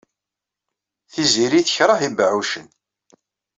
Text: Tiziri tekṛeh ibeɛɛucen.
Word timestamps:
Tiziri 1.11 1.61
tekṛeh 1.63 2.01
ibeɛɛucen. 2.07 2.67